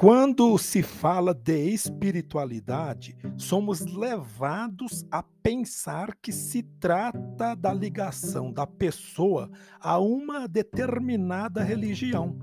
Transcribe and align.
Quando 0.00 0.56
se 0.58 0.80
fala 0.80 1.34
de 1.34 1.70
espiritualidade, 1.70 3.16
somos 3.36 3.80
levados 3.84 5.04
a 5.10 5.24
pensar 5.42 6.14
que 6.22 6.30
se 6.30 6.62
trata 6.62 7.56
da 7.56 7.74
ligação 7.74 8.52
da 8.52 8.64
pessoa 8.64 9.50
a 9.80 9.98
uma 9.98 10.46
determinada 10.46 11.64
religião. 11.64 12.38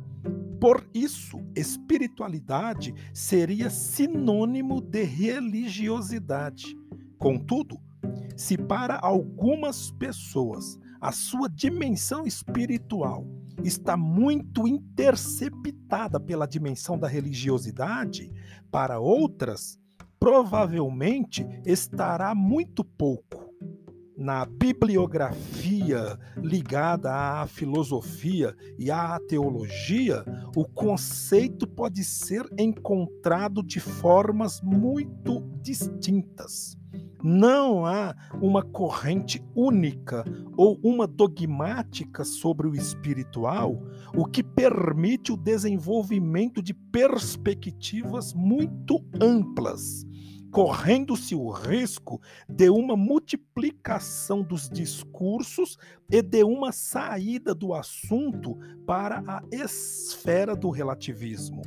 Por 0.60 0.86
isso, 0.94 1.40
espiritualidade 1.56 2.94
seria 3.14 3.70
sinônimo 3.70 4.82
de 4.82 5.04
religiosidade. 5.04 6.78
Contudo, 7.18 7.80
se 8.36 8.58
para 8.58 9.00
algumas 9.02 9.92
pessoas 9.92 10.78
a 11.06 11.12
sua 11.12 11.48
dimensão 11.48 12.26
espiritual 12.26 13.28
está 13.64 13.96
muito 13.96 14.68
interceptada 14.68 16.20
pela 16.20 16.48
dimensão 16.48 16.98
da 16.98 17.08
religiosidade, 17.08 18.32
para 18.72 19.00
outras, 19.00 19.78
provavelmente 20.20 21.46
estará 21.64 22.34
muito 22.34 22.84
pouco. 22.84 23.54
Na 24.18 24.48
bibliografia 24.48 26.18
ligada 26.38 27.14
à 27.14 27.46
filosofia 27.46 28.56
e 28.80 28.90
à 28.90 29.20
teologia, 29.28 30.26
o 30.56 30.66
conceito 30.66 31.68
pode 31.68 32.04
ser 32.04 32.48
encontrado 32.58 33.62
de 33.62 33.80
formas 33.80 34.60
muito 34.60 35.40
distintas. 35.62 36.76
Não 37.28 37.88
há 37.88 38.16
uma 38.40 38.62
corrente 38.62 39.44
única 39.56 40.24
ou 40.56 40.80
uma 40.84 41.08
dogmática 41.08 42.24
sobre 42.24 42.68
o 42.68 42.76
espiritual, 42.76 43.82
o 44.16 44.26
que 44.26 44.44
permite 44.44 45.32
o 45.32 45.36
desenvolvimento 45.36 46.62
de 46.62 46.72
perspectivas 46.72 48.32
muito 48.32 49.04
amplas, 49.20 50.06
correndo-se 50.52 51.34
o 51.34 51.50
risco 51.50 52.22
de 52.48 52.70
uma 52.70 52.96
multiplicação 52.96 54.44
dos 54.44 54.70
discursos 54.70 55.80
e 56.08 56.22
de 56.22 56.44
uma 56.44 56.72
saída 56.72 57.56
do 57.56 57.74
assunto 57.74 58.56
para 58.86 59.24
a 59.26 59.42
esfera 59.52 60.56
do 60.56 60.70
relativismo 60.70 61.64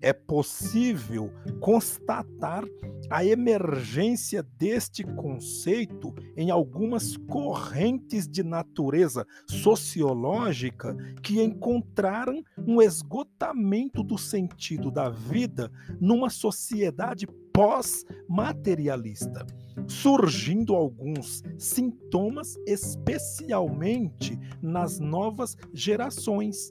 é 0.00 0.12
possível 0.12 1.32
constatar 1.60 2.64
a 3.10 3.24
emergência 3.24 4.42
deste 4.56 5.02
conceito 5.02 6.14
em 6.36 6.50
algumas 6.50 7.16
correntes 7.16 8.28
de 8.28 8.42
natureza 8.42 9.26
sociológica 9.48 10.96
que 11.22 11.42
encontraram 11.42 12.42
um 12.66 12.80
esgotamento 12.80 14.02
do 14.02 14.16
sentido 14.16 14.90
da 14.90 15.10
vida 15.10 15.70
numa 16.00 16.30
sociedade 16.30 17.26
pós-materialista, 17.52 19.44
surgindo 19.88 20.74
alguns 20.74 21.42
sintomas, 21.58 22.56
especialmente 22.66 24.38
nas 24.62 25.00
novas 25.00 25.56
gerações 25.74 26.70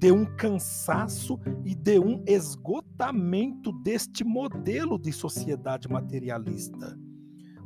de 0.00 0.10
um 0.10 0.24
cansaço 0.24 1.38
e 1.62 1.74
de 1.74 1.98
um 1.98 2.24
esgotamento 2.26 3.70
deste 3.82 4.24
modelo 4.24 4.98
de 4.98 5.12
sociedade 5.12 5.90
materialista. 5.90 6.98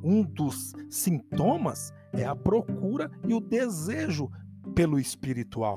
Um 0.02 0.24
dos 0.24 0.72
sintomas 0.90 1.92
é 2.12 2.24
a 2.24 2.34
procura 2.34 3.08
e 3.28 3.32
o 3.32 3.40
desejo 3.40 4.28
pelo 4.74 4.98
espiritual. 4.98 5.76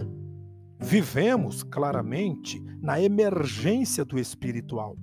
Vivemos 0.79 1.61
claramente 1.61 2.59
na 2.81 2.99
emergência 2.99 4.03
do 4.03 4.17
espiritual, 4.17 4.97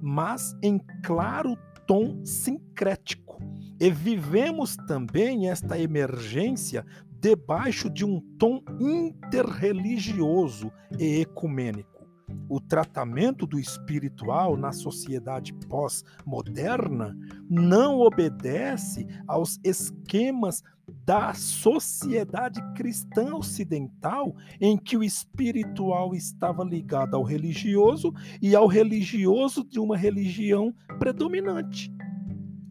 mas 0.00 0.56
em 0.62 0.80
claro 1.02 1.56
tom 1.88 2.24
sincrético. 2.24 3.42
E 3.80 3.90
vivemos 3.90 4.76
também 4.86 5.48
esta 5.48 5.76
emergência 5.76 6.86
debaixo 7.20 7.90
de 7.90 8.04
um 8.04 8.20
tom 8.38 8.62
interreligioso 8.80 10.72
e 10.98 11.20
ecumênico. 11.20 12.00
O 12.48 12.60
tratamento 12.60 13.46
do 13.46 13.58
espiritual 13.58 14.56
na 14.56 14.72
sociedade 14.72 15.52
pós-moderna 15.68 17.16
não 17.48 18.00
obedece 18.00 19.06
aos 19.26 19.58
esquemas 19.64 20.62
da 21.04 21.32
sociedade 21.34 22.60
cristã 22.74 23.34
ocidental, 23.34 24.34
em 24.60 24.76
que 24.76 24.96
o 24.96 25.04
espiritual 25.04 26.14
estava 26.14 26.64
ligado 26.64 27.14
ao 27.14 27.22
religioso 27.22 28.12
e 28.42 28.56
ao 28.56 28.66
religioso 28.66 29.64
de 29.64 29.78
uma 29.78 29.96
religião 29.96 30.74
predominante. 30.98 31.92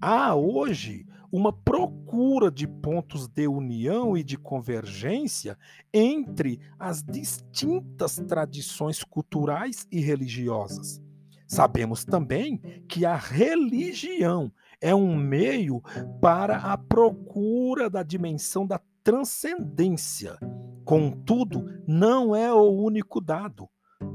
Há 0.02 0.34
hoje 0.34 1.06
uma 1.32 1.52
procura 1.52 2.50
de 2.50 2.66
pontos 2.66 3.28
de 3.28 3.48
união 3.48 4.18
e 4.18 4.24
de 4.24 4.38
convergência 4.38 5.58
entre 5.94 6.60
as 6.80 7.04
distintas 7.04 8.16
tradições 8.28 9.04
culturais 9.04 9.86
e 9.92 10.00
religiosas. 10.00 11.02
Sabemos 11.46 12.06
também 12.06 12.59
que 12.88 13.06
a 13.06 13.16
religião 13.16 14.52
é 14.80 14.96
um 14.96 15.16
meio 15.16 15.82
para 16.22 16.58
a 16.58 16.78
procura 16.78 17.90
da 17.90 18.02
dimensão 18.02 18.66
da 18.66 18.80
transcendência. 19.04 20.38
Contudo, 20.86 21.84
não 21.86 22.36
é 22.36 22.54
o 22.54 22.70
único 22.70 23.20
dado, 23.20 23.68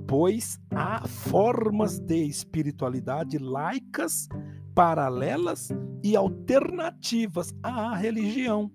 pois 0.07 0.59
há 0.71 1.07
formas 1.07 2.01
de 2.01 2.25
espiritualidade 2.25 3.39
laicas 3.39 4.29
paralelas 4.75 5.71
e 6.03 6.17
alternativas 6.17 7.55
à 7.63 7.95
religião. 7.95 8.71